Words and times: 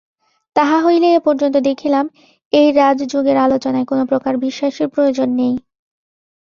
তাহা 0.55 0.77
হইলে 0.81 1.07
এ-পর্যন্ত 1.13 1.55
দেখিলাম, 1.59 2.05
এই 2.53 2.67
রাজযোগের 2.71 3.37
আলোচনায় 3.37 3.85
কোন 3.85 3.99
প্রকার 4.05 4.33
বিশ্বাসের 4.37 4.87
প্রয়োজন 4.89 5.29
নাই। 5.35 5.53